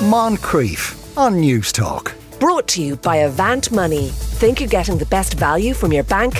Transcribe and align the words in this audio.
Moncrieff 0.00 1.14
on 1.18 1.34
Newstalk. 1.42 2.14
Brought 2.40 2.66
to 2.68 2.82
you 2.82 2.96
by 2.96 3.16
Avant 3.16 3.70
Money. 3.70 4.08
Think 4.08 4.58
you're 4.58 4.66
getting 4.66 4.96
the 4.96 5.04
best 5.04 5.34
value 5.34 5.74
from 5.74 5.92
your 5.92 6.04
bank? 6.04 6.36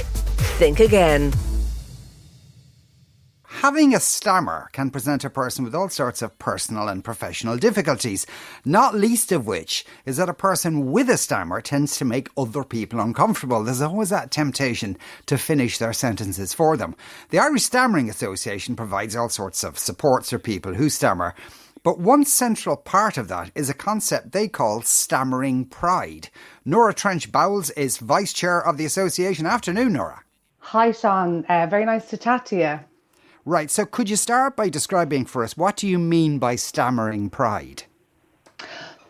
Think 0.57 0.81
again. 0.81 1.31
Having 3.45 3.95
a 3.95 4.01
stammer 4.01 4.71
can 4.73 4.89
present 4.89 5.25
a 5.25 5.29
person 5.29 5.63
with 5.63 5.75
all 5.75 5.91
sorts 5.91 6.23
of 6.23 6.39
personal 6.39 6.89
and 6.89 7.05
professional 7.05 7.59
difficulties, 7.59 8.27
not 8.65 8.95
least 8.95 9.31
of 9.31 9.47
which 9.47 9.85
is 10.07 10.17
that 10.17 10.31
a 10.31 10.35
person 10.35 10.91
with 10.91 11.11
a 11.11 11.19
stammer 11.19 11.61
tends 11.61 11.99
to 11.99 12.07
make 12.07 12.31
other 12.39 12.65
people 12.65 12.99
uncomfortable. 12.99 13.63
There's 13.63 13.83
always 13.83 14.09
that 14.09 14.31
temptation 14.31 14.97
to 15.27 15.37
finish 15.37 15.77
their 15.77 15.93
sentences 15.93 16.55
for 16.55 16.79
them. 16.79 16.97
The 17.29 17.41
Irish 17.41 17.65
Stammering 17.65 18.09
Association 18.09 18.75
provides 18.75 19.15
all 19.15 19.29
sorts 19.29 19.63
of 19.63 19.79
supports 19.79 20.31
for 20.31 20.39
people 20.39 20.73
who 20.73 20.89
stammer. 20.89 21.35
But 21.83 21.99
one 21.99 22.25
central 22.25 22.77
part 22.77 23.17
of 23.17 23.29
that 23.29 23.51
is 23.55 23.71
a 23.71 23.75
concept 23.75 24.33
they 24.33 24.49
call 24.49 24.83
stammering 24.83 25.65
pride. 25.65 26.29
Nora 26.65 26.93
Trench 26.93 27.33
Bowles 27.33 27.71
is 27.71 27.99
vice 27.99 28.33
chair 28.33 28.61
of 28.61 28.77
the 28.77 28.85
association. 28.85 29.47
Afternoon, 29.47 29.95
Nora. 29.95 30.23
Hi, 30.59 30.93
Sean. 30.93 31.45
Uh, 31.47 31.67
very 31.67 31.87
nice 31.87 32.11
to 32.11 32.19
chat 32.19 32.45
to 32.47 32.57
you. 32.57 32.81
Right, 33.47 33.71
so 33.71 33.87
could 33.87 34.11
you 34.11 34.17
start 34.17 34.55
by 34.55 34.69
describing 34.69 35.25
for 35.25 35.43
us 35.43 35.57
what 35.57 35.77
do 35.77 35.89
you 35.89 35.99
mean 35.99 36.39
by 36.39 36.57
stammering 36.57 37.31
pride? 37.31 37.85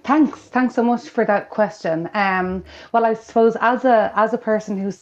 Thanks, 0.04 0.38
thanks 0.38 0.74
so 0.76 0.84
much 0.84 1.08
for 1.08 1.24
that 1.24 1.50
question. 1.50 2.08
Um, 2.14 2.64
well, 2.92 3.04
I 3.04 3.14
suppose 3.14 3.56
as 3.60 3.84
a 3.84 4.12
as 4.14 4.32
a 4.32 4.38
person 4.38 4.78
who 4.78 4.92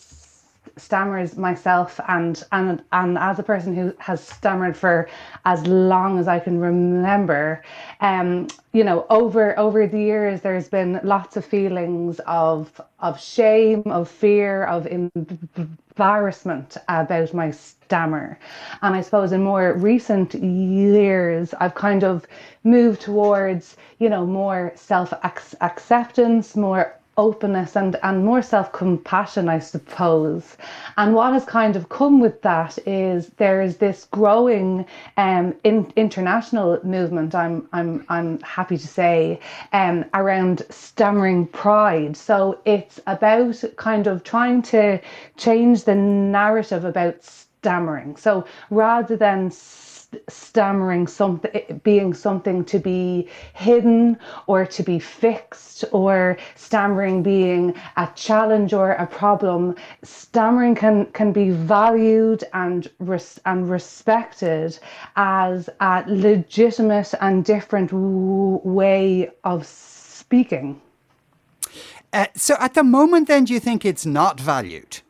stammers 0.78 1.36
myself, 1.36 2.00
and 2.08 2.42
and 2.52 2.82
and 2.92 3.18
as 3.18 3.38
a 3.38 3.42
person 3.42 3.74
who 3.74 3.92
has 3.98 4.22
stammered 4.22 4.76
for 4.76 5.08
as 5.44 5.66
long 5.66 6.18
as 6.18 6.28
I 6.28 6.38
can 6.38 6.58
remember, 6.60 7.62
um, 8.00 8.48
you 8.72 8.84
know, 8.84 9.06
over 9.10 9.58
over 9.58 9.86
the 9.86 9.98
years, 9.98 10.40
there's 10.42 10.68
been 10.68 11.00
lots 11.04 11.36
of 11.36 11.44
feelings 11.44 12.20
of 12.26 12.80
of 13.00 13.20
shame, 13.20 13.82
of 13.86 14.08
fear, 14.08 14.64
of 14.64 14.86
embarrassment 14.86 16.76
about 16.88 17.34
my 17.34 17.50
stammer. 17.50 18.38
And 18.82 18.94
I 18.94 19.00
suppose 19.02 19.32
in 19.32 19.42
more 19.42 19.72
recent 19.74 20.34
years, 20.34 21.54
I've 21.60 21.74
kind 21.74 22.04
of 22.04 22.26
moved 22.64 23.00
towards, 23.02 23.76
you 23.98 24.08
know, 24.08 24.26
more 24.26 24.72
self 24.76 25.12
acceptance, 25.22 26.56
more 26.56 26.97
openness 27.18 27.76
and, 27.76 27.96
and 28.02 28.24
more 28.24 28.40
self 28.40 28.72
compassion, 28.72 29.48
I 29.48 29.58
suppose. 29.58 30.56
And 30.96 31.14
what 31.14 31.34
has 31.34 31.44
kind 31.44 31.76
of 31.76 31.90
come 31.90 32.20
with 32.20 32.40
that 32.42 32.78
is 32.86 33.28
there 33.36 33.60
is 33.60 33.76
this 33.76 34.06
growing 34.10 34.86
um, 35.18 35.54
in, 35.64 35.92
international 35.96 36.80
movement, 36.84 37.34
I'm, 37.34 37.68
I'm, 37.72 38.06
I'm 38.08 38.40
happy 38.40 38.78
to 38.78 38.88
say, 38.88 39.40
um, 39.72 40.04
around 40.14 40.62
stammering 40.70 41.46
pride. 41.48 42.16
So 42.16 42.60
it's 42.64 43.00
about 43.06 43.62
kind 43.76 44.06
of 44.06 44.24
trying 44.24 44.62
to 44.62 45.00
change 45.36 45.84
the 45.84 45.94
narrative 45.94 46.84
about 46.84 47.22
stammering. 47.24 48.16
So 48.16 48.44
rather 48.70 49.16
than 49.16 49.50
stammering 50.28 51.06
something 51.06 51.80
being 51.84 52.14
something 52.14 52.64
to 52.64 52.78
be 52.78 53.28
hidden 53.54 54.18
or 54.46 54.64
to 54.64 54.82
be 54.82 54.98
fixed 54.98 55.84
or 55.92 56.38
stammering 56.54 57.22
being 57.22 57.74
a 57.96 58.08
challenge 58.14 58.72
or 58.72 58.92
a 58.92 59.06
problem. 59.06 59.74
Stammering 60.02 60.74
can 60.74 61.06
can 61.12 61.32
be 61.32 61.50
valued 61.50 62.44
and 62.52 62.90
res, 62.98 63.38
and 63.44 63.68
respected 63.68 64.78
as 65.16 65.68
a 65.80 66.04
legitimate 66.06 67.12
and 67.20 67.44
different 67.44 67.90
w- 67.90 68.60
way 68.64 69.30
of 69.44 69.66
speaking. 69.66 70.80
Uh, 72.12 72.26
so 72.34 72.56
at 72.58 72.72
the 72.72 72.84
moment 72.84 73.28
then 73.28 73.44
do 73.44 73.52
you 73.52 73.60
think 73.60 73.84
it's 73.84 74.06
not 74.06 74.40
valued? 74.40 75.00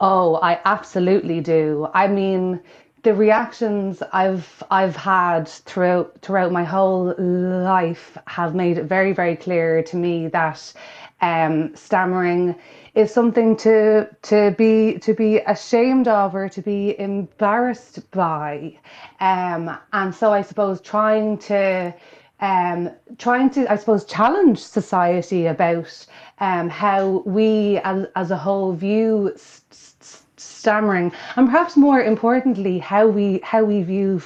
Oh, 0.00 0.34
I 0.42 0.60
absolutely 0.64 1.40
do. 1.40 1.88
I 1.94 2.08
mean, 2.08 2.60
the 3.04 3.14
reactions 3.14 4.02
I've 4.12 4.62
I've 4.70 4.96
had 4.96 5.46
throughout 5.48 6.18
throughout 6.22 6.52
my 6.52 6.64
whole 6.64 7.14
life 7.18 8.18
have 8.26 8.54
made 8.54 8.78
it 8.78 8.84
very 8.84 9.12
very 9.12 9.36
clear 9.36 9.82
to 9.84 9.96
me 9.96 10.28
that 10.28 10.72
um, 11.20 11.76
stammering 11.76 12.56
is 12.94 13.12
something 13.12 13.56
to 13.58 14.08
to 14.22 14.54
be 14.58 14.98
to 15.00 15.14
be 15.14 15.38
ashamed 15.38 16.08
of 16.08 16.34
or 16.34 16.48
to 16.48 16.62
be 16.62 16.98
embarrassed 16.98 18.10
by, 18.10 18.76
um, 19.20 19.76
and 19.92 20.14
so 20.14 20.32
I 20.32 20.42
suppose 20.42 20.80
trying 20.80 21.38
to 21.38 21.94
um, 22.40 22.90
trying 23.18 23.50
to 23.50 23.70
I 23.70 23.76
suppose 23.76 24.04
challenge 24.06 24.58
society 24.60 25.46
about 25.46 26.06
um, 26.40 26.70
how 26.70 27.22
we 27.26 27.78
as 27.78 28.06
as 28.16 28.30
a 28.30 28.36
whole 28.38 28.72
view. 28.72 29.32
St- 29.36 30.23
stammering 30.64 31.12
and 31.36 31.48
perhaps 31.50 31.76
more 31.76 32.00
importantly 32.00 32.78
how 32.78 33.06
we 33.06 33.26
how 33.52 33.62
we 33.72 33.82
view 33.82 34.18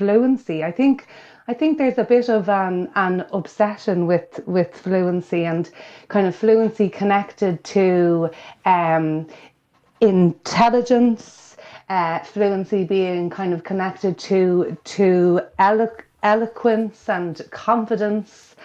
fluency 0.00 0.62
i 0.62 0.72
think 0.80 1.06
I 1.48 1.54
think 1.54 1.78
there's 1.78 1.98
a 1.98 2.04
bit 2.04 2.28
of 2.28 2.48
an, 2.48 2.90
an 2.96 3.24
obsession 3.32 4.06
with 4.06 4.40
with 4.46 4.74
fluency 4.74 5.44
and 5.44 5.70
kind 6.08 6.26
of 6.26 6.34
fluency 6.34 6.88
connected 6.88 7.62
to 7.76 8.30
um, 8.64 9.28
intelligence, 10.00 11.56
uh, 11.88 12.18
fluency 12.20 12.82
being 12.84 13.30
kind 13.30 13.52
of 13.54 13.62
connected 13.62 14.18
to 14.18 14.76
to 14.96 15.40
elo- 15.58 16.04
eloquence 16.24 17.08
and 17.08 17.40
confidence. 17.52 18.56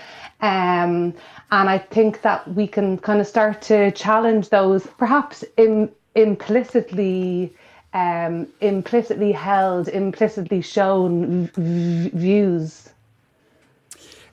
Um, 0.42 1.14
and 1.52 1.70
I 1.70 1.78
think 1.78 2.24
that 2.24 2.48
we 2.48 2.66
can 2.66 2.98
kind 2.98 3.22
of 3.22 3.28
start 3.28 3.62
to 3.64 3.92
challenge 3.92 4.50
those 4.50 4.88
perhaps 4.98 5.44
in 5.58 5.92
implicitly 6.16 7.54
um, 7.94 8.48
implicitly 8.62 9.32
held, 9.32 9.90
implicitly 9.90 10.62
shown 10.62 11.48
v- 11.56 12.10
views. 12.10 12.90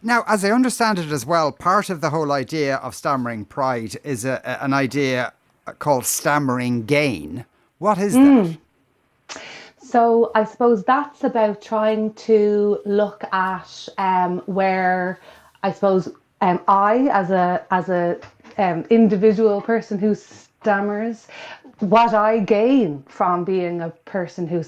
Now, 0.03 0.23
as 0.29 0.45
I 0.45 0.53
understand 0.53 0.99
it 1.01 1.11
as 1.11 1.27
well, 1.27 1.51
part 1.51 1.91
of 1.91 2.01
the 2.01 2.11
whole 2.11 2.31
idea 2.31 2.77
of 2.77 2.95
stammering 2.95 3.45
pride 3.45 3.97
is 4.05 4.25
a, 4.25 4.41
a, 4.45 4.65
an 4.65 4.73
idea 4.73 5.33
called 5.81 6.07
stammering 6.07 6.85
gain. 6.85 7.45
What 7.79 7.99
is 7.99 8.15
mm. 8.15 8.57
that? 9.29 9.43
So, 9.83 10.31
I 10.35 10.45
suppose 10.45 10.85
that's 10.85 11.25
about 11.25 11.63
trying 11.63 12.13
to 12.15 12.79
look 12.85 13.25
at 13.33 13.89
um, 13.97 14.39
where 14.47 15.19
I 15.63 15.73
suppose 15.73 16.09
um, 16.41 16.61
I, 16.69 17.09
as 17.11 17.31
a 17.31 17.65
as 17.71 17.89
a 17.89 18.21
um, 18.59 18.85
individual 18.91 19.61
person 19.61 19.99
who 19.99 20.15
stammers, 20.15 21.27
what 21.81 22.15
I 22.15 22.41
gain 22.41 23.05
from 23.09 23.45
being 23.45 23.81
a 23.81 23.91
person 24.07 24.47
who 24.49 24.63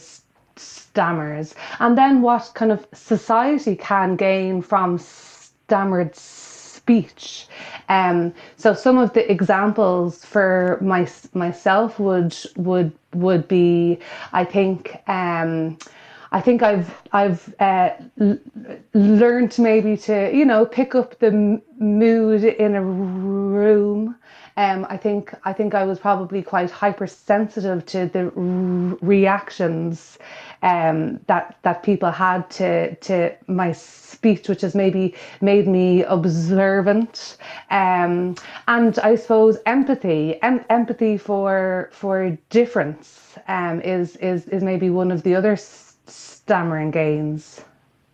stammers, 0.56 1.54
and 1.80 1.96
then 1.98 2.22
what 2.22 2.52
kind 2.54 2.72
of 2.72 2.86
society 2.92 3.76
can 3.76 4.16
gain 4.16 4.62
from 4.62 4.98
stammered 4.98 6.14
speech. 6.16 7.46
Um, 7.88 8.34
so 8.56 8.74
some 8.74 8.98
of 8.98 9.12
the 9.14 9.30
examples 9.30 10.24
for 10.24 10.78
my 10.82 11.08
myself 11.34 11.98
would 12.00 12.36
would 12.56 12.92
would 13.14 13.48
be, 13.48 13.98
I 14.32 14.44
think. 14.44 14.96
Um, 15.08 15.78
I 16.32 16.40
think 16.40 16.62
I've 16.62 16.94
I've 17.12 17.54
uh, 17.60 17.90
l- 18.20 18.38
learned 18.94 19.58
maybe 19.58 19.96
to 19.98 20.30
you 20.34 20.44
know 20.44 20.66
pick 20.66 20.94
up 20.94 21.18
the 21.20 21.28
m- 21.28 21.62
mood 21.78 22.44
in 22.44 22.74
a 22.76 22.82
room 22.84 24.16
um, 24.60 24.86
I 24.90 24.98
think 24.98 25.32
I 25.44 25.54
think 25.54 25.74
I 25.74 25.84
was 25.84 25.98
probably 25.98 26.42
quite 26.42 26.70
hypersensitive 26.70 27.86
to 27.86 28.10
the 28.12 28.24
r- 28.36 28.98
reactions 29.00 30.18
um, 30.62 31.18
that 31.28 31.56
that 31.62 31.82
people 31.82 32.10
had 32.10 32.50
to 32.58 32.94
to 32.96 33.34
my 33.46 33.72
speech, 33.72 34.50
which 34.50 34.60
has 34.60 34.74
maybe 34.74 35.14
made 35.40 35.66
me 35.66 36.02
observant, 36.02 37.38
um, 37.70 38.34
and 38.68 38.98
I 38.98 39.16
suppose 39.16 39.56
empathy, 39.64 40.40
em- 40.42 40.66
empathy 40.68 41.16
for 41.16 41.88
for 41.90 42.36
difference 42.50 43.38
um, 43.48 43.80
is 43.80 44.16
is 44.16 44.46
is 44.48 44.62
maybe 44.62 44.90
one 44.90 45.10
of 45.10 45.22
the 45.22 45.34
other 45.34 45.56
stammering 45.56 46.90
gains. 46.90 47.64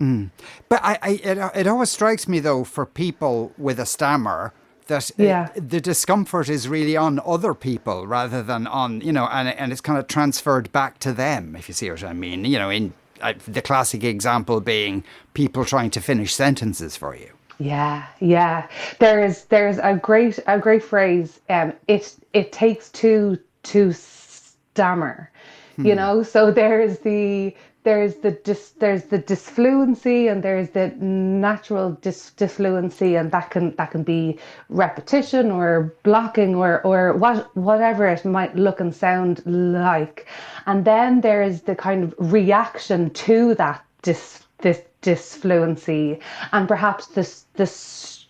Mm. 0.00 0.31
But 0.69 0.81
I, 0.85 0.99
I 1.03 1.11
it, 1.25 1.38
it 1.56 1.67
always 1.67 1.91
strikes 1.91 2.29
me 2.29 2.38
though 2.38 2.62
for 2.62 2.87
people 2.87 3.53
with 3.59 3.81
a 3.81 3.87
stammer 3.87 4.53
that 4.87 5.11
yeah. 5.17 5.49
the 5.55 5.81
discomfort 5.81 6.49
is 6.49 6.69
really 6.69 6.97
on 6.97 7.21
other 7.25 7.55
people 7.55 8.06
rather 8.06 8.43
than 8.43 8.67
on 8.67 9.00
you 9.00 9.12
know 9.12 9.27
and 9.27 9.49
and 9.49 9.73
it's 9.73 9.81
kind 9.81 9.99
of 9.99 10.06
transferred 10.06 10.71
back 10.73 10.99
to 10.99 11.12
them 11.12 11.56
if 11.56 11.69
you 11.69 11.75
see 11.75 11.91
what 11.91 12.05
I 12.05 12.12
mean 12.12 12.44
you 12.44 12.59
know 12.59 12.71
in 12.71 12.93
uh, 13.21 13.35
the 13.47 13.62
classic 13.62 14.05
example 14.05 14.61
being 14.61 15.05
people 15.35 15.65
trying 15.65 15.91
to 15.91 16.00
finish 16.00 16.35
sentences 16.35 16.97
for 16.97 17.17
you 17.17 17.31
yeah 17.59 18.06
yeah 18.21 18.69
there's 18.99 19.44
there's 19.44 19.79
a 19.79 19.94
great 19.97 20.38
a 20.47 20.59
great 20.59 20.83
phrase 20.83 21.41
um 21.49 21.73
it 21.89 22.17
it 22.32 22.53
takes 22.53 22.91
two 22.91 23.39
to 23.62 23.93
stammer 23.93 25.31
hmm. 25.77 25.87
you 25.87 25.94
know 25.94 26.23
so 26.23 26.50
there's 26.50 26.99
the 27.00 27.55
there's 27.87 28.17
the 28.17 28.33
dis, 28.33 28.71
there's 28.81 29.05
the 29.05 29.19
disfluency 29.19 30.27
and 30.27 30.43
there's 30.43 30.71
the 30.71 30.88
natural 30.99 31.93
dis, 32.03 32.33
disfluency 32.33 33.15
and 33.15 33.31
that 33.31 33.50
can 33.53 33.77
that 33.77 33.93
can 33.93 34.03
be 34.03 34.37
repetition 34.69 35.53
or 35.53 35.94
blocking 36.03 36.56
or 36.56 36.83
or 36.85 37.12
what 37.12 37.56
whatever 37.56 38.09
it 38.09 38.25
might 38.25 38.56
look 38.56 38.81
and 38.81 38.93
sound 38.93 39.41
like. 39.47 40.27
And 40.67 40.85
then 40.85 41.21
there 41.21 41.44
is 41.44 41.62
the 41.62 41.77
kind 41.77 42.03
of 42.03 42.12
reaction 42.19 43.11
to 43.11 43.55
that 43.55 43.85
dis, 44.03 44.43
this 44.59 44.82
disfluency 45.03 46.21
and 46.50 46.67
perhaps 46.67 47.06
this 47.06 47.44
this 47.55 47.73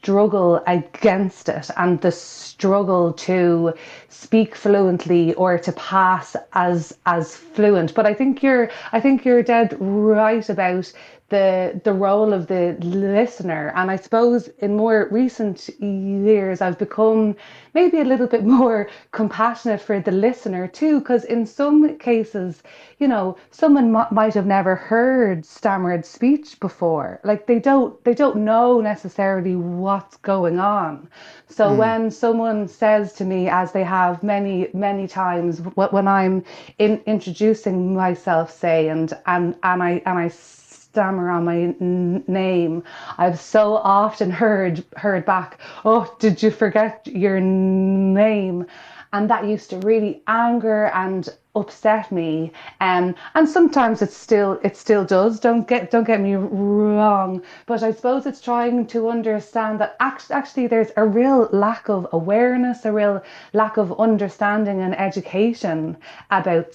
struggle 0.07 0.63
against 0.67 1.49
it 1.49 1.71
and 1.79 2.03
the 2.03 2.13
struggle 2.13 3.15
to 3.15 3.73
speak 4.17 4.55
fluently 4.55 5.35
or 5.35 5.59
to 5.59 5.73
pass 5.73 6.37
as 6.53 6.97
as 7.07 7.37
fluent. 7.37 7.95
But 7.95 8.07
i 8.07 8.15
think 8.15 8.43
you're 8.43 8.71
i 8.93 9.01
think 9.01 9.25
you're 9.25 9.43
dead 9.43 9.77
right 9.81 10.49
about 10.49 10.93
the 11.29 11.81
the 11.85 11.93
role 11.93 12.33
of 12.33 12.47
the 12.47 12.77
listener. 12.81 13.73
And 13.77 13.91
i 13.91 13.97
suppose 13.97 14.49
in 14.59 14.77
more 14.77 15.09
recent 15.11 15.69
years 15.81 16.61
i've 16.61 16.79
become 16.79 17.37
maybe 17.75 17.99
a 18.01 18.05
little 18.05 18.27
bit 18.27 18.45
more 18.61 18.89
compassionate 19.13 19.81
for 19.81 20.01
the 20.01 20.13
listener 20.13 20.67
too 20.69 21.01
because 21.01 21.25
in 21.25 21.47
some 21.47 21.99
cases 21.99 22.63
you 22.99 23.09
know 23.09 23.37
someone 23.51 23.95
m- 23.95 24.07
might 24.13 24.35
have 24.35 24.47
never 24.47 24.75
heard 24.77 25.45
stammered 25.45 26.05
speech 26.07 26.59
before. 26.61 27.21
Like 27.25 27.47
they 27.47 27.59
don't 27.59 28.03
they 28.05 28.15
don't 28.15 28.37
know 28.37 28.81
necessarily 28.81 29.57
what's 29.57 30.17
going 30.19 30.59
on. 30.59 31.09
So 31.49 31.71
mm. 31.71 31.77
when 31.77 32.11
someone 32.11 32.69
says 32.69 33.13
to 33.15 33.25
me 33.25 33.49
as 33.49 33.73
they 33.73 33.85
have 33.85 34.06
many 34.23 34.69
many 34.75 35.07
times 35.09 35.61
when 35.93 36.09
i'm 36.09 36.45
in 36.79 37.01
introducing 37.07 37.95
myself 37.95 38.51
say 38.51 38.89
and 38.89 39.13
and 39.27 39.57
and 39.63 39.83
i 39.83 40.03
and 40.07 40.19
i 40.19 40.29
stammer 40.29 41.31
on 41.31 41.45
my 41.45 41.57
n- 41.81 42.25
name. 42.27 42.83
I've 43.19 43.41
so 43.41 43.77
often 43.77 44.31
heard 44.31 44.85
heard 44.97 45.25
back, 45.27 45.61
"Oh, 45.85 46.15
did 46.19 46.43
you 46.43 46.51
forget 46.51 47.07
your 47.07 47.41
name?" 47.41 48.67
And 49.13 49.31
that 49.31 49.45
used 49.47 49.71
to 49.71 49.79
really 49.79 50.23
anger 50.27 50.87
and 50.95 51.29
upset 51.57 52.13
me. 52.13 52.53
Um, 52.81 53.15
and 53.35 53.49
sometimes 53.49 54.03
it 54.03 54.13
still 54.13 54.61
it 54.63 54.77
still 54.77 55.05
does. 55.05 55.41
Don't 55.41 55.67
get 55.67 55.91
don't 55.91 56.05
get 56.05 56.21
me 56.21 56.35
wrong. 56.35 57.43
But 57.67 57.83
I 57.83 57.93
suppose 57.93 58.27
it's 58.27 58.41
trying 58.41 58.87
to 58.89 59.09
understand 59.09 59.81
that 59.81 59.97
act- 60.01 60.31
actually 60.31 60.67
there's 60.69 60.93
a 60.97 61.05
real 61.05 61.49
lack 61.53 61.89
of 61.89 62.07
awareness, 62.13 62.85
a 62.85 62.93
real 62.93 63.23
lack 63.53 63.77
of 63.77 63.99
understanding 63.99 64.81
and 64.81 64.99
education 64.99 65.97
about 66.31 66.75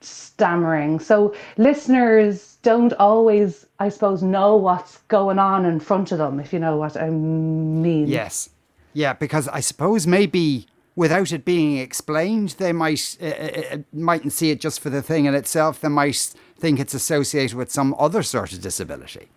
stammering. 0.00 0.98
So 0.98 1.34
listeners 1.56 2.56
don't 2.62 2.92
always, 2.94 3.66
I 3.78 3.88
suppose, 3.88 4.22
know 4.22 4.56
what's 4.56 4.98
going 5.08 5.38
on 5.38 5.64
in 5.64 5.80
front 5.80 6.12
of 6.12 6.18
them, 6.18 6.40
if 6.40 6.52
you 6.52 6.58
know 6.58 6.76
what 6.76 6.96
I 6.96 7.10
mean. 7.10 8.08
Yes. 8.08 8.48
Yeah, 8.94 9.14
because 9.14 9.48
I 9.48 9.60
suppose 9.60 10.06
maybe 10.06 10.66
without 10.96 11.32
it 11.32 11.44
being 11.44 11.78
explained, 11.78 12.50
they 12.58 12.72
might 12.72 13.16
uh, 13.20 13.26
uh, 13.26 13.78
mightn't 13.92 14.32
see 14.32 14.50
it 14.50 14.60
just 14.60 14.80
for 14.80 14.90
the 14.90 15.02
thing 15.02 15.24
in 15.26 15.34
itself. 15.34 15.80
They 15.80 15.88
might 15.88 16.34
think 16.58 16.78
it's 16.78 16.94
associated 16.94 17.56
with 17.56 17.70
some 17.70 17.94
other 17.98 18.22
sort 18.22 18.52
of 18.52 18.60
disability. 18.60 19.28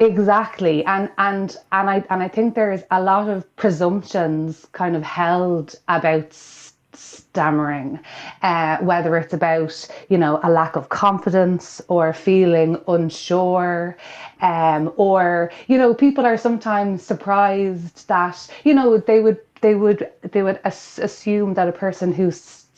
exactly, 0.00 0.84
and 0.84 1.10
and 1.18 1.56
and 1.72 1.90
I 1.90 2.04
and 2.10 2.22
I 2.22 2.28
think 2.28 2.54
there 2.54 2.72
is 2.72 2.84
a 2.90 3.02
lot 3.02 3.28
of 3.28 3.44
presumptions 3.56 4.66
kind 4.72 4.96
of 4.96 5.02
held 5.02 5.74
about 5.88 6.34
stammering, 6.92 7.98
uh, 8.42 8.78
whether 8.78 9.16
it's 9.16 9.32
about, 9.32 9.88
you 10.08 10.18
know, 10.18 10.40
a 10.42 10.50
lack 10.50 10.76
of 10.76 10.88
confidence 10.88 11.80
or 11.88 12.12
feeling 12.12 12.80
unsure, 12.88 13.96
um, 14.40 14.92
or, 14.96 15.52
you 15.68 15.78
know, 15.78 15.94
people 15.94 16.26
are 16.26 16.36
sometimes 16.36 17.02
surprised 17.02 18.06
that, 18.08 18.48
you 18.64 18.74
know, 18.74 18.98
they 18.98 19.20
would, 19.20 19.38
they 19.60 19.74
would, 19.74 20.10
they 20.32 20.42
would 20.42 20.60
assume 20.64 21.54
that 21.54 21.68
a 21.68 21.72
person 21.72 22.12
who 22.12 22.30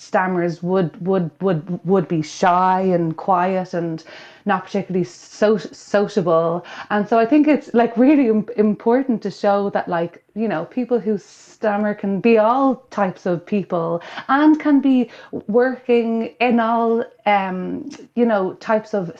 stammers 0.02 0.62
would 0.62 1.06
would 1.06 1.30
would 1.40 1.80
would 1.84 2.08
be 2.08 2.22
shy 2.22 2.80
and 2.80 3.16
quiet 3.16 3.72
and 3.72 4.02
not 4.44 4.64
particularly 4.64 5.04
so, 5.04 5.56
sociable. 5.56 6.64
And 6.90 7.08
so 7.08 7.18
i 7.18 7.26
think 7.26 7.46
it's 7.46 7.72
like 7.72 7.96
really 7.96 8.26
important 8.56 9.22
to 9.22 9.30
show 9.30 9.70
that 9.70 9.88
like 9.88 10.24
you 10.34 10.48
know 10.48 10.64
people 10.64 10.98
who 10.98 11.18
stammer 11.18 11.94
can 11.94 12.20
be 12.20 12.36
all 12.38 12.76
types 12.90 13.26
of 13.26 13.46
people 13.46 14.02
and 14.28 14.58
can 14.58 14.80
be 14.80 15.08
working 15.46 16.34
in 16.40 16.58
all 16.58 17.04
um 17.26 17.88
you 18.16 18.26
know 18.26 18.54
types 18.54 18.94
of 18.94 19.12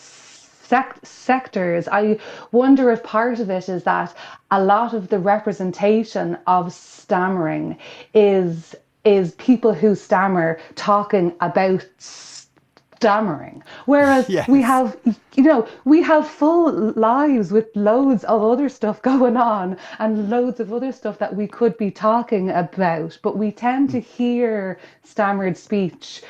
sect- 0.72 1.06
sectors. 1.06 1.86
I 1.88 2.18
wonder 2.50 2.90
if 2.90 3.02
part 3.02 3.40
of 3.40 3.50
it 3.50 3.68
is 3.68 3.82
that 3.84 4.14
a 4.50 4.62
lot 4.64 4.94
of 4.94 5.08
the 5.08 5.18
representation 5.18 6.38
of 6.46 6.72
stammering 6.72 7.76
is 8.14 8.74
is 9.04 9.32
people 9.32 9.74
who 9.74 9.94
stammer 9.94 10.58
talking 10.76 11.34
about 11.40 11.84
stammering 11.98 13.60
whereas 13.86 14.28
yes. 14.36 14.46
we 14.48 14.62
have 14.62 14.96
you 15.34 15.42
know 15.42 15.66
we 15.84 16.00
have 16.00 16.24
full 16.26 16.72
lives 17.10 17.50
with 17.50 17.66
loads 17.74 18.22
of 18.24 18.40
other 18.52 18.68
stuff 18.68 19.02
going 19.12 19.36
on 19.36 19.76
and 19.98 20.30
loads 20.30 20.60
of 20.60 20.72
other 20.72 20.92
stuff 20.92 21.18
that 21.18 21.34
we 21.34 21.46
could 21.58 21.76
be 21.76 21.90
talking 21.90 22.48
about 22.50 23.18
but 23.22 23.36
we 23.36 23.50
tend 23.50 23.90
to 23.90 24.00
mm. 24.00 24.04
hear 24.04 24.78
stammered 25.02 25.56
speech 25.56 26.22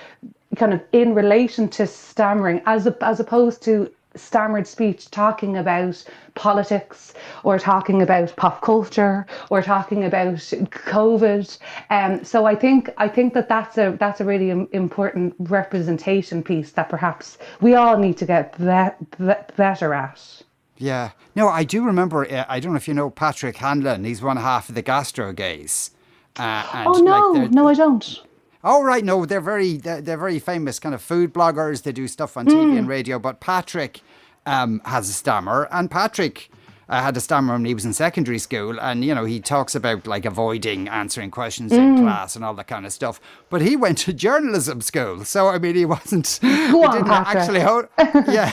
kind 0.57 0.73
of 0.73 0.81
in 0.93 1.15
relation 1.15 1.69
to 1.69 1.87
stammering 1.87 2.63
as 2.67 2.87
as 3.13 3.21
opposed 3.21 3.63
to 3.63 3.91
stammered 4.15 4.67
speech 4.67 5.11
talking 5.11 5.57
about 5.57 6.05
politics 6.35 7.15
or 7.45 7.59
talking 7.59 8.03
about 8.03 8.35
pop 8.37 8.63
culture 8.63 9.27
or 9.51 9.63
talking 9.63 10.05
about 10.05 10.35
COVID. 10.35 11.59
Um, 11.91 12.25
so 12.25 12.47
I 12.47 12.55
think 12.55 12.91
I 12.97 13.09
think 13.09 13.35
that 13.35 13.49
that's 13.49 13.79
a 13.79 13.97
that's 13.99 14.21
a 14.21 14.25
really 14.25 14.51
important 14.73 15.35
representation 15.39 16.43
piece 16.43 16.73
that 16.73 16.89
perhaps 16.89 17.39
we 17.61 17.75
all 17.75 17.99
need 17.99 18.17
to 18.19 18.27
get 18.27 18.57
be- 18.59 19.07
be- 19.25 19.55
better 19.57 19.95
at. 19.95 20.43
Yeah. 20.77 21.11
No, 21.37 21.49
I 21.49 21.65
do 21.65 21.85
remember. 21.85 22.31
Uh, 22.31 22.45
I 22.49 22.61
don't 22.61 22.73
know 22.73 22.77
if 22.77 22.89
you 22.89 22.95
know 22.95 23.11
Patrick 23.11 23.57
Hanlon. 23.57 24.05
He's 24.05 24.21
one 24.21 24.37
half 24.37 24.69
of 24.69 24.75
the 24.75 24.83
Gastro 24.83 25.33
Gays. 25.33 25.93
Uh, 26.37 26.85
oh 26.87 27.03
no, 27.03 27.33
like 27.33 27.51
no, 27.51 27.69
I 27.69 27.75
don't. 27.75 28.23
Oh 28.65 28.83
right, 28.83 29.05
no, 29.05 29.27
they're 29.27 29.41
very 29.41 29.77
they're, 29.77 30.01
they're 30.01 30.17
very 30.17 30.39
famous 30.39 30.79
kind 30.79 30.95
of 30.95 31.03
food 31.03 31.35
bloggers. 31.35 31.83
They 31.83 31.93
do 31.93 32.07
stuff 32.07 32.37
on 32.37 32.47
TV 32.47 32.75
mm. 32.75 32.79
and 32.79 32.89
radio. 32.89 33.19
But 33.19 33.41
Patrick 33.41 34.01
um, 34.47 34.81
has 34.85 35.09
a 35.09 35.13
stammer, 35.13 35.69
and 35.71 35.91
Patrick. 35.91 36.51
Uh, 36.89 37.01
had 37.01 37.17
a 37.17 37.21
stammer 37.21 37.55
when 37.55 37.65
he 37.65 37.73
was 37.73 37.87
in 37.87 37.93
secondary 37.95 38.39
school, 38.39 38.79
and 38.79 39.03
you 39.03 39.15
know 39.15 39.25
he 39.25 39.41
talks 39.41 39.75
about 39.75 40.07
like 40.07 40.27
avoiding 40.27 40.89
answering 40.89 41.31
questions 41.31 41.73
mm. 41.73 41.79
in 41.79 42.03
class 42.03 42.37
and 42.37 42.45
all 42.45 42.53
that 42.53 42.67
kind 42.67 42.85
of 42.85 42.93
stuff. 42.93 43.19
But 43.49 43.63
he 43.63 43.77
went 43.77 43.97
to 43.99 44.13
journalism 44.13 44.83
school, 44.83 45.25
so 45.25 45.49
I 45.49 45.59
mean 45.59 45.75
he 45.75 45.87
wasn't. 45.87 46.39
Go 46.43 46.49
he 46.49 46.75
on, 46.85 46.93
didn't 46.93 47.07
Patrick. 47.07 47.37
actually. 47.37 47.61
Hold, 47.61 47.89
yeah. 48.29 48.53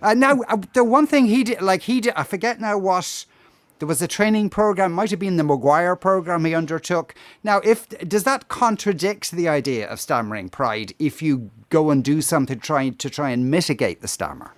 and 0.00 0.20
now 0.20 0.42
uh, 0.42 0.58
the 0.74 0.84
one 0.84 1.08
thing 1.08 1.26
he 1.26 1.42
did, 1.42 1.60
like 1.60 1.82
he 1.82 2.00
did, 2.00 2.12
I 2.14 2.22
forget 2.22 2.60
now 2.60 2.78
what 2.78 3.24
there 3.80 3.88
was 3.88 4.02
a 4.02 4.06
training 4.06 4.50
program, 4.50 4.92
might 4.92 5.10
have 5.10 5.18
been 5.18 5.38
the 5.38 5.42
McGuire 5.42 5.98
program 5.98 6.44
he 6.44 6.54
undertook. 6.54 7.14
Now, 7.42 7.58
if 7.64 7.88
does 8.06 8.24
that 8.24 8.48
contradict 8.48 9.30
the 9.30 9.48
idea 9.48 9.88
of 9.88 9.98
stammering 9.98 10.50
pride 10.50 10.92
if 10.98 11.22
you 11.22 11.50
go 11.70 11.88
and 11.88 12.04
do 12.04 12.20
something 12.20 12.60
trying 12.60 12.96
to 12.96 13.08
try 13.08 13.30
and 13.30 13.50
mitigate 13.50 14.02
the 14.02 14.08
stammer? 14.08 14.52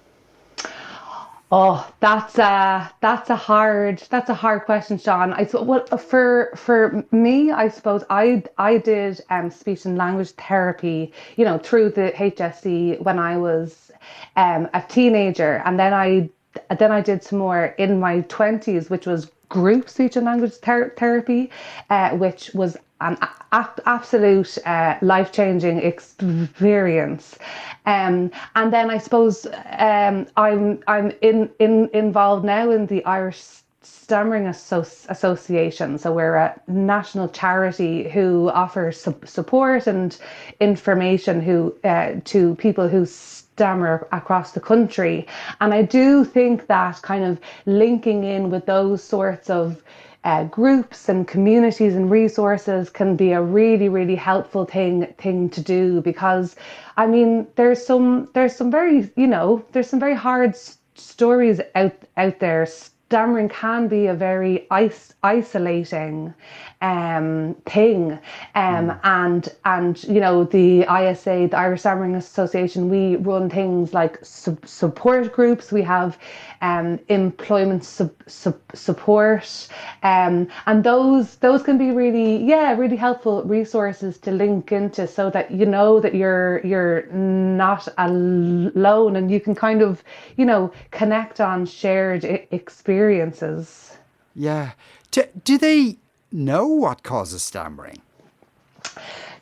Oh, 1.52 1.88
that's 2.00 2.37
a 2.38 2.91
that's 3.00 3.31
a 3.31 3.37
hard 3.37 4.02
that's 4.11 4.29
a 4.29 4.35
hard 4.35 4.64
question, 4.64 4.99
Sean. 4.99 5.33
I 5.35 5.49
well 5.52 5.87
for 5.99 6.50
for 6.57 7.05
me, 7.12 7.52
I 7.52 7.69
suppose 7.69 8.02
I 8.11 8.43
I 8.59 8.79
did 8.79 9.21
um, 9.31 9.50
speech 9.50 9.85
and 9.85 9.97
language 9.97 10.31
therapy, 10.31 11.12
you 11.37 11.45
know, 11.45 11.59
through 11.59 11.91
the 11.91 12.11
HSE 12.17 13.00
when 13.02 13.21
I 13.21 13.37
was 13.37 13.93
um, 14.35 14.69
a 14.75 14.83
teenager, 14.88 15.62
and 15.64 15.79
then 15.79 15.93
I 15.95 16.29
then 16.78 16.92
I 16.92 17.00
did 17.00 17.23
some 17.23 17.38
more 17.38 17.66
in 17.78 18.00
my 18.00 18.23
20s, 18.23 18.90
which 18.90 19.06
was 19.06 19.30
group 19.49 19.88
speech 19.88 20.16
and 20.16 20.25
language 20.26 20.54
ther- 20.54 20.94
therapy, 20.97 21.50
uh, 21.90 22.11
which 22.11 22.50
was 22.54 22.76
an 23.00 23.18
a- 23.52 23.80
absolute 23.87 24.59
uh, 24.66 24.97
life 25.02 25.32
changing 25.32 25.78
experience. 25.78 27.38
Um, 27.87 28.30
and 28.54 28.73
then 28.73 28.90
I 28.90 28.99
suppose 28.99 29.47
um, 29.78 30.26
I'm 30.37 30.82
I'm 30.87 31.12
in, 31.21 31.50
in 31.59 31.90
involved 31.92 32.44
now 32.44 32.71
in 32.71 32.87
the 32.87 33.04
Irish 33.04 33.62
Stammering 33.83 34.47
Association. 34.47 35.99
So 35.99 36.12
we're 36.12 36.37
a 36.37 36.61
national 36.69 37.29
charity 37.29 38.09
who 38.09 38.51
offers 38.51 39.01
su- 39.01 39.21
support 39.25 39.87
and 39.87 40.17
information 40.61 41.41
who 41.41 41.75
uh, 41.85 42.15
to 42.25 42.55
people 42.57 42.89
who 42.89 43.07
stammer 43.07 44.09
across 44.12 44.53
the 44.53 44.61
country. 44.61 45.27
And 45.61 45.75
I 45.75 45.83
do 45.83 46.25
think 46.25 46.67
that 46.69 47.03
kind 47.03 47.25
of 47.25 47.39
linking 47.67 48.25
in 48.25 48.51
with 48.51 48.67
those 48.67 49.03
sorts 49.03 49.51
of 49.51 49.83
uh, 50.25 50.45
groups 50.45 51.09
and 51.09 51.27
communities 51.27 51.95
and 51.95 52.11
resources 52.11 52.89
can 52.89 53.17
be 53.17 53.33
a 53.33 53.43
really 53.43 53.89
really 53.89 54.15
helpful 54.15 54.65
thing 54.65 55.07
thing 55.19 55.51
to 55.51 55.61
do 55.61 56.01
because 56.01 56.55
I 56.97 57.07
mean 57.07 57.47
there's 57.57 57.85
some 57.85 58.29
there's 58.33 58.55
some 58.55 58.71
very 58.71 59.11
you 59.17 59.27
know 59.27 59.65
there's 59.73 59.89
some 59.89 59.99
very 59.99 60.15
hard 60.15 60.57
stories 60.95 61.61
out 61.75 61.95
out 62.17 62.39
there 62.39 62.67
stammering 63.12 63.49
can 63.50 63.88
be 63.88 64.07
a 64.07 64.14
very 64.14 64.66
is- 64.73 65.14
isolating 65.23 66.33
um, 66.81 67.54
thing. 67.66 68.12
Um, 68.54 68.88
mm. 68.88 69.00
And 69.04 69.49
and 69.64 70.02
you 70.04 70.21
know 70.21 70.45
the 70.45 70.81
ISA, 70.83 71.49
the 71.50 71.57
Irish 71.59 71.81
Stammering 71.81 72.14
Association, 72.16 72.88
we 72.88 73.16
run 73.16 73.50
things 73.50 73.92
like 73.92 74.19
sub- 74.25 74.66
support 74.66 75.33
groups. 75.33 75.71
We 75.73 75.83
have 75.83 76.19
um, 76.62 76.99
employment 77.09 77.85
sub- 77.85 78.23
sub- 78.26 78.61
support, 78.75 79.69
um, 80.02 80.49
and 80.66 80.83
those 80.83 81.37
those 81.37 81.62
can 81.62 81.76
be 81.78 81.90
really 81.90 82.42
yeah 82.45 82.75
really 82.76 82.97
helpful 82.97 83.42
resources 83.45 84.19
to 84.19 84.31
link 84.33 84.73
into 84.73 85.07
so 85.07 85.31
that 85.31 85.50
you 85.50 85.66
know 85.66 86.00
that 86.00 86.14
you're 86.14 86.64
you're 86.64 87.07
not 87.12 87.87
alone 87.99 89.16
and 89.16 89.31
you 89.31 89.40
can 89.40 89.54
kind 89.54 89.83
of 89.83 90.02
you 90.37 90.45
know 90.47 90.73
connect 90.90 91.40
on 91.40 91.66
shared 91.66 92.25
experiences. 92.25 93.01
Yeah. 94.35 94.73
Do, 95.11 95.25
do 95.44 95.59
they 95.59 95.97
know 96.30 96.66
what 96.66 97.02
causes 97.02 97.42
stammering? 97.42 98.00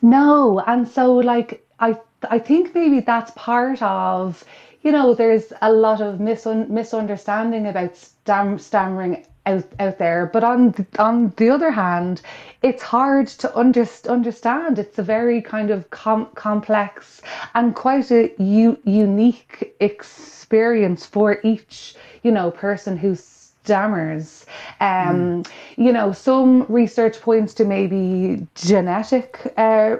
No, 0.02 0.60
and 0.66 0.88
so 0.88 1.14
like 1.14 1.64
I 1.78 1.98
I 2.28 2.38
think 2.38 2.74
maybe 2.74 3.00
that's 3.00 3.30
part 3.36 3.82
of 3.82 4.44
you 4.82 4.92
know 4.92 5.14
there's 5.14 5.52
a 5.62 5.72
lot 5.72 6.00
of 6.00 6.18
misun- 6.18 6.68
misunderstanding 6.68 7.66
about 7.66 7.96
stam- 7.96 8.58
stammering 8.58 9.26
out, 9.46 9.64
out 9.78 9.98
there 9.98 10.26
but 10.26 10.44
on 10.44 10.86
on 10.98 11.32
the 11.36 11.48
other 11.50 11.70
hand 11.70 12.20
it's 12.62 12.82
hard 12.82 13.26
to 13.26 13.58
under, 13.58 13.86
understand 14.08 14.78
it's 14.78 14.98
a 14.98 15.02
very 15.02 15.40
kind 15.40 15.70
of 15.70 15.88
com- 15.90 16.28
complex 16.34 17.22
and 17.54 17.74
quite 17.74 18.10
a 18.10 18.30
u- 18.38 18.78
unique 18.84 19.74
experience 19.80 21.06
for 21.06 21.40
each 21.42 21.94
you 22.22 22.30
know 22.30 22.50
person 22.50 22.96
who's 22.96 23.39
stammers. 23.64 24.44
Um, 24.80 25.42
mm. 25.44 25.50
You 25.76 25.92
know, 25.92 26.12
some 26.12 26.66
research 26.68 27.20
points 27.20 27.54
to 27.54 27.64
maybe 27.64 28.46
genetic 28.54 29.52
uh, 29.56 29.96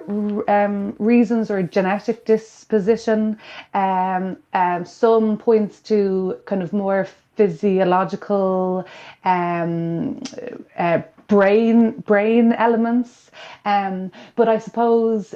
um, 0.48 0.94
reasons 0.98 1.50
or 1.50 1.62
genetic 1.62 2.24
disposition. 2.24 3.38
Um, 3.74 4.36
um, 4.54 4.84
some 4.84 5.38
points 5.38 5.80
to 5.82 6.38
kind 6.46 6.62
of 6.62 6.72
more 6.72 7.06
physiological 7.36 8.86
um, 9.24 10.22
uh, 10.78 11.00
brain 11.28 11.92
brain 12.00 12.52
elements. 12.52 13.30
Um, 13.64 14.10
but 14.36 14.48
I 14.48 14.58
suppose 14.58 15.34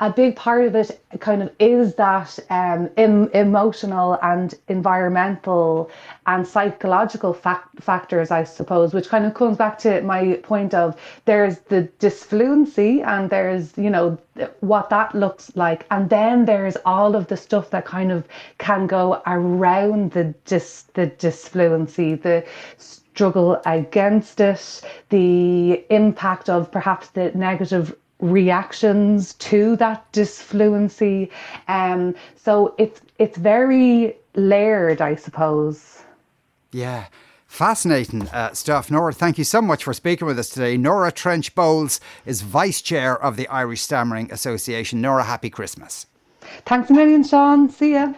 a 0.00 0.10
big 0.10 0.36
part 0.36 0.64
of 0.64 0.74
it 0.74 1.00
kind 1.20 1.42
of 1.42 1.50
is 1.58 1.94
that 1.96 2.38
um, 2.50 2.90
em- 2.96 3.28
emotional 3.34 4.18
and 4.22 4.54
environmental 4.68 5.90
and 6.26 6.46
psychological 6.46 7.32
fact- 7.32 7.82
factors, 7.82 8.30
I 8.30 8.44
suppose, 8.44 8.94
which 8.94 9.08
kind 9.08 9.26
of 9.26 9.34
comes 9.34 9.56
back 9.56 9.78
to 9.78 10.00
my 10.02 10.34
point 10.42 10.74
of 10.74 10.98
there's 11.24 11.58
the 11.60 11.82
disfluency 11.98 13.02
and 13.02 13.30
there's, 13.30 13.76
you 13.76 13.90
know, 13.90 14.18
what 14.60 14.90
that 14.90 15.14
looks 15.14 15.50
like. 15.56 15.86
And 15.90 16.08
then 16.10 16.44
there's 16.44 16.76
all 16.84 17.16
of 17.16 17.26
the 17.26 17.36
stuff 17.36 17.70
that 17.70 17.84
kind 17.84 18.12
of 18.12 18.26
can 18.58 18.86
go 18.86 19.22
around 19.26 20.12
the 20.12 20.34
dis- 20.44 20.84
the 20.94 21.06
disfluency, 21.06 22.14
the 22.14 22.44
struggle 22.76 23.60
against 23.66 24.40
it, 24.40 24.82
the 25.08 25.84
impact 25.90 26.48
of 26.48 26.70
perhaps 26.70 27.08
the 27.08 27.32
negative 27.34 27.94
reactions 28.20 29.34
to 29.34 29.76
that 29.76 30.10
disfluency. 30.12 31.30
Um, 31.68 32.14
so 32.36 32.74
it's 32.78 33.00
it's 33.18 33.38
very 33.38 34.16
layered, 34.34 35.00
I 35.00 35.14
suppose. 35.14 36.02
Yeah. 36.72 37.06
Fascinating 37.46 38.28
uh, 38.28 38.52
stuff. 38.52 38.90
Nora, 38.90 39.12
thank 39.12 39.38
you 39.38 39.44
so 39.44 39.62
much 39.62 39.82
for 39.82 39.94
speaking 39.94 40.26
with 40.26 40.38
us 40.38 40.50
today. 40.50 40.76
Nora 40.76 41.10
Trench 41.10 41.54
Bowles 41.54 41.98
is 42.26 42.42
Vice 42.42 42.82
Chair 42.82 43.20
of 43.20 43.36
the 43.36 43.48
Irish 43.48 43.80
Stammering 43.80 44.30
Association. 44.30 45.00
Nora, 45.00 45.24
happy 45.24 45.48
Christmas. 45.48 46.06
Thanks 46.66 46.90
a 46.90 46.92
million, 46.92 47.24
Sean. 47.24 47.70
See 47.70 47.92
ya. 47.92 48.12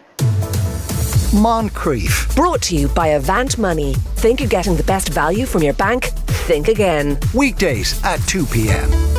Moncrieff. 1.31 2.35
Brought 2.35 2.61
to 2.63 2.75
you 2.75 2.89
by 2.89 3.07
Avant 3.07 3.57
Money. 3.57 3.93
Think 4.15 4.41
you're 4.41 4.49
getting 4.49 4.75
the 4.75 4.83
best 4.83 5.09
value 5.09 5.45
from 5.45 5.63
your 5.63 5.73
bank? 5.75 6.07
Think 6.45 6.67
again. 6.67 7.17
Weekdays 7.33 8.03
at 8.03 8.19
2 8.27 8.45
p.m 8.47 9.10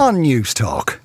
on 0.00 0.16
Newstalk. 0.16 0.99